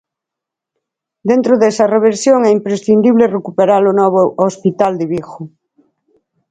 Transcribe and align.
Dentro 1.29 1.53
desa 1.61 1.89
reversión 1.95 2.39
é 2.49 2.51
imprescindible 2.57 3.33
recuperar 3.37 3.83
o 3.91 3.97
novo 4.01 4.21
hospital 4.45 4.93
de 4.99 5.05
Vigo. 5.13 5.37